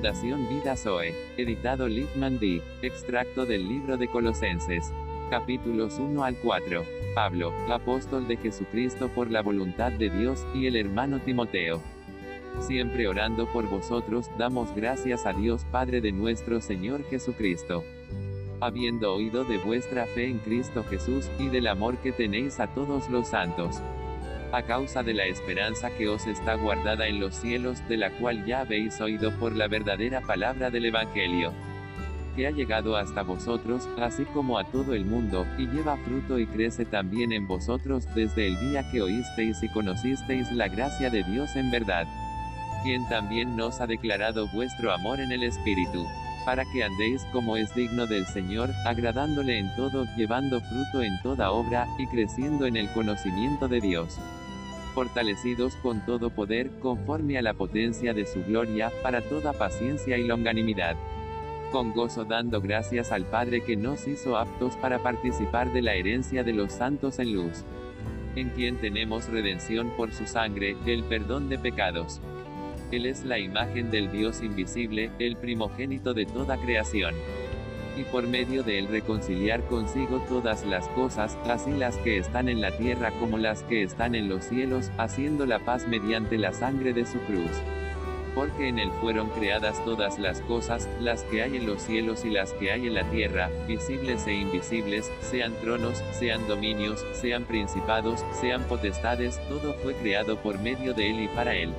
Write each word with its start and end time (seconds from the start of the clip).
Fundación 0.00 0.48
Vida 0.48 0.78
Zoe. 0.78 1.14
Editado 1.36 1.86
Littman 1.86 2.38
D. 2.38 2.62
Extracto 2.80 3.44
del 3.44 3.68
libro 3.68 3.98
de 3.98 4.08
Colosenses. 4.08 4.94
Capítulos 5.28 5.98
1 5.98 6.24
al 6.24 6.36
4. 6.36 6.82
Pablo, 7.14 7.52
apóstol 7.70 8.26
de 8.26 8.38
Jesucristo 8.38 9.10
por 9.10 9.30
la 9.30 9.42
voluntad 9.42 9.92
de 9.92 10.08
Dios, 10.08 10.46
y 10.54 10.64
el 10.64 10.76
hermano 10.76 11.18
Timoteo. 11.18 11.82
Siempre 12.60 13.08
orando 13.08 13.44
por 13.52 13.68
vosotros, 13.68 14.30
damos 14.38 14.74
gracias 14.74 15.26
a 15.26 15.34
Dios 15.34 15.66
Padre 15.70 16.00
de 16.00 16.12
nuestro 16.12 16.62
Señor 16.62 17.04
Jesucristo. 17.10 17.84
Habiendo 18.62 19.12
oído 19.14 19.44
de 19.44 19.58
vuestra 19.58 20.06
fe 20.06 20.24
en 20.24 20.38
Cristo 20.38 20.82
Jesús, 20.88 21.28
y 21.38 21.50
del 21.50 21.66
amor 21.66 21.98
que 21.98 22.12
tenéis 22.12 22.58
a 22.58 22.68
todos 22.68 23.10
los 23.10 23.28
santos 23.28 23.82
a 24.52 24.62
causa 24.62 25.02
de 25.02 25.14
la 25.14 25.26
esperanza 25.26 25.90
que 25.90 26.08
os 26.08 26.26
está 26.26 26.54
guardada 26.54 27.06
en 27.06 27.20
los 27.20 27.34
cielos, 27.34 27.86
de 27.88 27.96
la 27.96 28.10
cual 28.10 28.44
ya 28.44 28.60
habéis 28.60 29.00
oído 29.00 29.32
por 29.38 29.54
la 29.54 29.68
verdadera 29.68 30.20
palabra 30.20 30.70
del 30.70 30.86
Evangelio, 30.86 31.52
que 32.34 32.46
ha 32.46 32.50
llegado 32.50 32.96
hasta 32.96 33.22
vosotros, 33.22 33.88
así 33.98 34.24
como 34.24 34.58
a 34.58 34.64
todo 34.64 34.94
el 34.94 35.04
mundo, 35.04 35.46
y 35.58 35.66
lleva 35.66 35.96
fruto 35.98 36.38
y 36.38 36.46
crece 36.46 36.84
también 36.84 37.32
en 37.32 37.46
vosotros 37.46 38.06
desde 38.14 38.48
el 38.48 38.58
día 38.60 38.90
que 38.90 39.02
oísteis 39.02 39.62
y 39.62 39.68
conocisteis 39.68 40.50
la 40.52 40.68
gracia 40.68 41.10
de 41.10 41.22
Dios 41.24 41.54
en 41.56 41.70
verdad, 41.70 42.06
quien 42.82 43.08
también 43.08 43.56
nos 43.56 43.80
ha 43.80 43.86
declarado 43.86 44.48
vuestro 44.48 44.92
amor 44.92 45.20
en 45.20 45.32
el 45.32 45.42
Espíritu 45.42 46.06
para 46.44 46.64
que 46.64 46.82
andéis 46.82 47.22
como 47.32 47.56
es 47.58 47.72
digno 47.74 48.06
del 48.06 48.26
Señor, 48.26 48.70
agradándole 48.86 49.58
en 49.58 49.76
todo, 49.76 50.06
llevando 50.16 50.58
fruto 50.60 51.02
en 51.02 51.20
toda 51.22 51.50
obra, 51.50 51.86
y 51.98 52.06
creciendo 52.06 52.64
en 52.64 52.76
el 52.76 52.90
conocimiento 52.92 53.68
de 53.68 53.80
Dios 53.80 54.18
fortalecidos 54.90 55.76
con 55.76 56.04
todo 56.04 56.30
poder, 56.30 56.70
conforme 56.80 57.38
a 57.38 57.42
la 57.42 57.54
potencia 57.54 58.12
de 58.14 58.26
su 58.26 58.44
gloria, 58.44 58.92
para 59.02 59.22
toda 59.22 59.52
paciencia 59.52 60.18
y 60.18 60.26
longanimidad. 60.26 60.96
Con 61.72 61.92
gozo 61.92 62.24
dando 62.24 62.60
gracias 62.60 63.12
al 63.12 63.24
Padre 63.24 63.62
que 63.62 63.76
nos 63.76 64.06
hizo 64.06 64.36
aptos 64.36 64.76
para 64.76 65.02
participar 65.02 65.72
de 65.72 65.82
la 65.82 65.94
herencia 65.94 66.42
de 66.42 66.52
los 66.52 66.72
santos 66.72 67.18
en 67.18 67.34
luz. 67.34 67.64
En 68.36 68.50
quien 68.50 68.80
tenemos 68.80 69.28
redención 69.28 69.90
por 69.96 70.12
su 70.12 70.26
sangre, 70.26 70.76
el 70.86 71.04
perdón 71.04 71.48
de 71.48 71.58
pecados. 71.58 72.20
Él 72.90 73.06
es 73.06 73.24
la 73.24 73.38
imagen 73.38 73.90
del 73.90 74.10
Dios 74.10 74.42
invisible, 74.42 75.10
el 75.18 75.36
primogénito 75.36 76.12
de 76.12 76.26
toda 76.26 76.56
creación 76.56 77.14
y 77.96 78.04
por 78.04 78.26
medio 78.26 78.62
de 78.62 78.78
él 78.78 78.88
reconciliar 78.88 79.62
consigo 79.64 80.20
todas 80.28 80.64
las 80.64 80.88
cosas, 80.88 81.36
así 81.48 81.70
las 81.72 81.96
que 81.98 82.18
están 82.18 82.48
en 82.48 82.60
la 82.60 82.76
tierra 82.76 83.12
como 83.18 83.38
las 83.38 83.62
que 83.64 83.82
están 83.82 84.14
en 84.14 84.28
los 84.28 84.44
cielos, 84.44 84.90
haciendo 84.98 85.46
la 85.46 85.58
paz 85.58 85.86
mediante 85.86 86.38
la 86.38 86.52
sangre 86.52 86.92
de 86.92 87.06
su 87.06 87.18
cruz. 87.20 87.50
Porque 88.34 88.68
en 88.68 88.78
él 88.78 88.90
fueron 89.00 89.28
creadas 89.30 89.84
todas 89.84 90.18
las 90.18 90.40
cosas, 90.42 90.88
las 91.00 91.24
que 91.24 91.42
hay 91.42 91.56
en 91.56 91.66
los 91.66 91.82
cielos 91.82 92.24
y 92.24 92.30
las 92.30 92.52
que 92.54 92.70
hay 92.70 92.86
en 92.86 92.94
la 92.94 93.04
tierra, 93.10 93.50
visibles 93.66 94.26
e 94.26 94.34
invisibles, 94.34 95.10
sean 95.20 95.52
tronos, 95.60 95.98
sean 96.12 96.46
dominios, 96.46 97.04
sean 97.12 97.44
principados, 97.44 98.24
sean 98.40 98.62
potestades, 98.64 99.40
todo 99.48 99.74
fue 99.82 99.94
creado 99.94 100.36
por 100.36 100.60
medio 100.60 100.94
de 100.94 101.10
él 101.10 101.20
y 101.20 101.28
para 101.28 101.54
él 101.56 101.72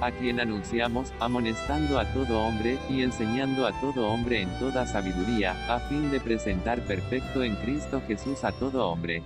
a 0.00 0.10
quien 0.10 0.40
anunciamos, 0.40 1.12
amonestando 1.20 1.98
a 1.98 2.04
todo 2.12 2.40
hombre, 2.40 2.78
y 2.88 3.02
enseñando 3.02 3.66
a 3.66 3.80
todo 3.80 4.08
hombre 4.08 4.42
en 4.42 4.58
toda 4.58 4.86
sabiduría, 4.86 5.54
a 5.74 5.80
fin 5.80 6.10
de 6.10 6.20
presentar 6.20 6.80
perfecto 6.82 7.42
en 7.42 7.56
Cristo 7.56 8.02
Jesús 8.06 8.44
a 8.44 8.52
todo 8.52 8.88
hombre. 8.88 9.22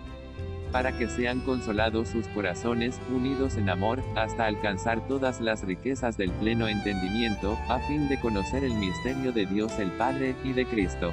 Para 0.73 0.97
que 0.97 1.09
sean 1.09 1.41
consolados 1.41 2.09
sus 2.09 2.29
corazones, 2.29 3.01
unidos 3.13 3.57
en 3.57 3.69
amor, 3.69 4.03
hasta 4.17 4.47
alcanzar 4.47 5.07
todas 5.09 5.41
las 5.41 5.63
riquezas 5.65 6.17
del 6.17 6.31
pleno 6.31 6.69
entendimiento, 6.69 7.59
a 7.69 7.81
fin 7.81 8.09
de 8.09 8.21
conocer 8.21 8.63
el 8.63 8.75
misterio 8.75 9.33
de 9.33 9.47
Dios 9.47 9.79
el 9.79 9.91
Padre, 9.93 10.37
y 10.45 10.53
de 10.53 10.67
Cristo 10.67 11.13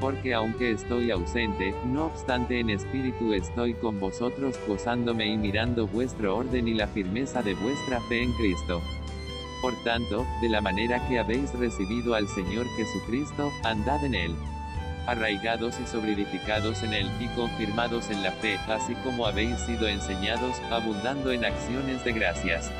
porque 0.00 0.34
aunque 0.34 0.70
estoy 0.70 1.10
ausente, 1.10 1.74
no 1.84 2.06
obstante 2.06 2.60
en 2.60 2.70
espíritu 2.70 3.32
estoy 3.32 3.74
con 3.74 3.98
vosotros 4.00 4.58
gozándome 4.66 5.26
y 5.26 5.36
mirando 5.36 5.86
vuestro 5.86 6.36
orden 6.36 6.68
y 6.68 6.74
la 6.74 6.86
firmeza 6.86 7.42
de 7.42 7.54
vuestra 7.54 8.00
fe 8.02 8.22
en 8.22 8.32
Cristo. 8.34 8.80
Por 9.62 9.74
tanto, 9.84 10.26
de 10.40 10.48
la 10.48 10.60
manera 10.60 11.06
que 11.08 11.18
habéis 11.18 11.52
recibido 11.52 12.14
al 12.14 12.28
Señor 12.28 12.66
Jesucristo, 12.76 13.50
andad 13.64 14.04
en 14.04 14.14
él. 14.14 14.34
Arraigados 15.06 15.78
y 15.80 15.86
solidificados 15.86 16.82
en 16.82 16.92
él, 16.92 17.10
y 17.20 17.28
confirmados 17.36 18.10
en 18.10 18.22
la 18.22 18.32
fe, 18.32 18.58
así 18.68 18.94
como 19.04 19.26
habéis 19.26 19.58
sido 19.60 19.88
enseñados, 19.88 20.60
abundando 20.70 21.32
en 21.32 21.44
acciones 21.44 22.04
de 22.04 22.12
gracias 22.12 22.70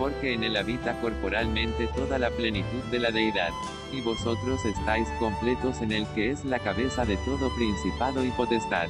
porque 0.00 0.32
en 0.32 0.42
él 0.42 0.56
habita 0.56 0.98
corporalmente 1.02 1.86
toda 1.88 2.18
la 2.18 2.30
plenitud 2.30 2.82
de 2.90 2.98
la 2.98 3.10
deidad. 3.10 3.50
Y 3.92 4.00
vosotros 4.00 4.64
estáis 4.64 5.06
completos 5.18 5.82
en 5.82 5.92
el 5.92 6.06
que 6.14 6.30
es 6.30 6.42
la 6.46 6.58
cabeza 6.58 7.04
de 7.04 7.18
todo 7.18 7.54
principado 7.54 8.24
y 8.24 8.30
potestad. 8.30 8.88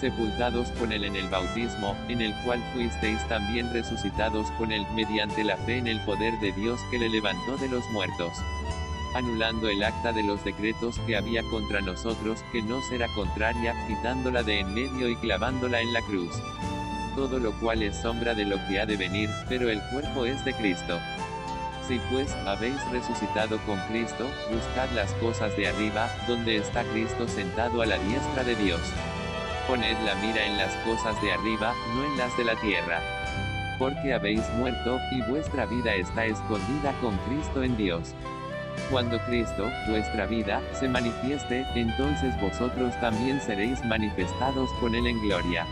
Sepultados 0.00 0.68
con 0.80 0.90
él 0.90 1.04
en 1.04 1.16
el 1.16 1.28
bautismo, 1.28 1.94
en 2.08 2.22
el 2.22 2.34
cual 2.44 2.60
fuisteis 2.72 3.20
también 3.28 3.70
resucitados 3.74 4.50
con 4.52 4.72
él, 4.72 4.86
mediante 4.94 5.44
la 5.44 5.58
fe 5.58 5.76
en 5.76 5.86
el 5.86 6.00
poder 6.00 6.32
de 6.40 6.50
Dios 6.52 6.80
que 6.90 6.98
le 6.98 7.10
levantó 7.10 7.56
de 7.58 7.68
los 7.68 7.88
muertos 7.90 8.32
anulando 9.14 9.68
el 9.68 9.82
acta 9.84 10.10
de 10.10 10.22
los 10.22 10.42
decretos 10.42 10.98
que 11.00 11.18
había 11.18 11.42
contra 11.50 11.82
nosotros, 11.82 12.42
que 12.50 12.62
no 12.62 12.80
será 12.80 13.06
contraria, 13.14 13.74
quitándola 13.86 14.42
de 14.42 14.60
en 14.60 14.72
medio 14.72 15.06
y 15.06 15.16
clavándola 15.16 15.82
en 15.82 15.92
la 15.92 16.00
cruz 16.00 16.32
todo 17.14 17.38
lo 17.38 17.52
cual 17.60 17.82
es 17.82 17.96
sombra 17.96 18.34
de 18.34 18.44
lo 18.44 18.56
que 18.66 18.80
ha 18.80 18.86
de 18.86 18.96
venir, 18.96 19.30
pero 19.48 19.70
el 19.70 19.80
cuerpo 19.90 20.26
es 20.26 20.44
de 20.44 20.54
Cristo. 20.54 20.98
Si 21.86 22.00
pues, 22.10 22.32
habéis 22.46 22.80
resucitado 22.90 23.58
con 23.66 23.78
Cristo, 23.88 24.26
buscad 24.50 24.88
las 24.94 25.12
cosas 25.14 25.56
de 25.56 25.68
arriba, 25.68 26.08
donde 26.28 26.56
está 26.56 26.84
Cristo 26.84 27.26
sentado 27.26 27.82
a 27.82 27.86
la 27.86 27.98
diestra 27.98 28.44
de 28.44 28.54
Dios. 28.56 28.80
Poned 29.66 29.96
la 30.04 30.14
mira 30.16 30.46
en 30.46 30.56
las 30.56 30.74
cosas 30.86 31.20
de 31.22 31.32
arriba, 31.32 31.74
no 31.94 32.04
en 32.04 32.16
las 32.16 32.36
de 32.36 32.44
la 32.44 32.54
tierra. 32.60 33.00
Porque 33.78 34.14
habéis 34.14 34.48
muerto, 34.56 34.98
y 35.10 35.22
vuestra 35.22 35.66
vida 35.66 35.94
está 35.94 36.24
escondida 36.26 36.92
con 37.00 37.16
Cristo 37.28 37.62
en 37.62 37.76
Dios. 37.76 38.14
Cuando 38.90 39.18
Cristo, 39.26 39.68
vuestra 39.88 40.26
vida, 40.26 40.62
se 40.72 40.88
manifieste, 40.88 41.64
entonces 41.74 42.40
vosotros 42.40 42.98
también 43.00 43.40
seréis 43.40 43.84
manifestados 43.84 44.70
con 44.80 44.94
Él 44.94 45.06
en 45.06 45.20
gloria. 45.22 45.66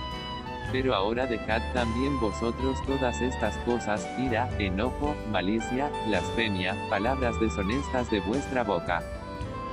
Pero 0.73 0.95
ahora 0.95 1.27
dejad 1.27 1.61
también 1.75 2.21
vosotros 2.21 2.79
todas 2.87 3.21
estas 3.21 3.57
cosas, 3.59 4.09
ira, 4.19 4.49
enojo, 4.59 5.17
malicia, 5.31 5.91
blasfemia, 6.07 6.77
palabras 6.89 7.39
deshonestas 7.41 8.11
de 8.11 8.21
vuestra 8.21 8.63
boca. 8.63 9.03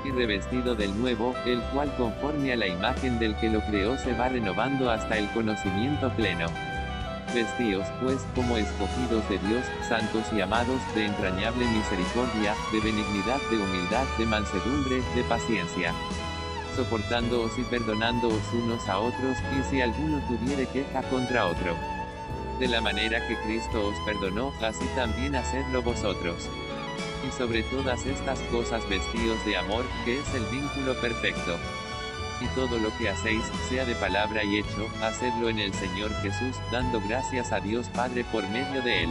Y 0.04 0.12
revestido 0.12 0.76
del 0.76 1.00
nuevo, 1.00 1.36
el 1.46 1.62
cual 1.74 1.94
conforme 1.98 2.54
a 2.54 2.56
la 2.56 2.68
imagen 2.68 3.20
del 3.20 3.36
que 3.38 3.50
lo 3.50 3.62
creó 3.62 3.98
se 3.98 4.14
va 4.14 4.30
renovando 4.30 4.90
hasta 4.90 5.18
el 5.18 5.30
conocimiento 5.32 6.10
pleno. 6.12 6.48
Vestíos, 7.34 7.86
pues, 8.02 8.26
como 8.34 8.58
escogidos 8.58 9.28
de 9.30 9.38
Dios, 9.40 9.66
santos 9.88 10.24
y 10.34 10.42
amados, 10.42 10.80
de 10.96 11.06
entrañable 11.06 11.66
misericordia, 11.68 12.56
de 12.72 12.80
benignidad, 12.80 13.40
de 13.52 13.58
humildad, 13.58 14.06
de 14.18 14.26
mansedumbre, 14.26 15.02
de 15.14 15.24
paciencia 15.28 15.94
soportándoos 16.78 17.58
y 17.58 17.64
perdonándoos 17.64 18.54
unos 18.54 18.88
a 18.88 19.00
otros, 19.00 19.38
y 19.58 19.70
si 19.70 19.82
alguno 19.82 20.22
tuviere 20.28 20.68
queja 20.68 21.02
contra 21.10 21.48
otro. 21.48 21.76
De 22.60 22.68
la 22.68 22.82
manera 22.82 23.28
que 23.28 23.36
Cristo 23.42 23.88
os 23.88 23.96
perdonó, 24.06 24.54
así 24.62 24.86
también 24.96 25.36
hacedlo 25.36 25.82
vosotros. 25.82 26.48
Y 27.28 27.32
sobre 27.36 27.64
todas 27.64 28.06
estas 28.06 28.40
cosas 28.52 28.88
vestíos 28.88 29.44
de 29.44 29.58
amor, 29.58 29.86
que 30.06 30.20
es 30.20 30.36
el 30.36 30.44
vínculo 30.46 30.94
perfecto. 31.02 31.58
Y 32.42 32.46
todo 32.54 32.78
lo 32.78 32.96
que 33.00 33.10
hacéis, 33.10 33.44
sea 33.70 33.84
de 33.84 33.96
palabra 33.96 34.44
y 34.44 34.58
hecho, 34.58 34.88
hacedlo 35.02 35.50
en 35.50 35.58
el 35.58 35.74
Señor 35.74 36.14
Jesús, 36.22 36.56
dando 36.72 37.02
gracias 37.02 37.52
a 37.52 37.60
Dios 37.60 37.90
Padre 37.90 38.24
por 38.32 38.48
medio 38.50 38.84
de 38.84 39.04
Él. 39.06 39.10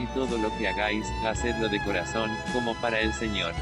Y 0.00 0.06
todo 0.06 0.38
lo 0.38 0.56
que 0.58 0.66
hagáis, 0.66 1.06
hacedlo 1.24 1.68
de 1.68 1.82
corazón, 1.84 2.30
como 2.52 2.74
para 2.74 2.98
el 2.98 3.12
Señor 3.14 3.54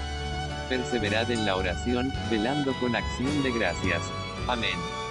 perseverad 0.69 1.31
en 1.31 1.47
la 1.47 1.56
oración, 1.56 2.12
velando 2.31 2.73
con 2.81 2.94
acción 2.94 3.43
de 3.43 3.53
gracias. 3.53 4.03
Amén. 4.47 5.07